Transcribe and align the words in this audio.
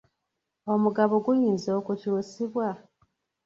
Omugabo 0.73 1.15
guyinza 1.25 1.69
okukyusibwa? 1.79 2.67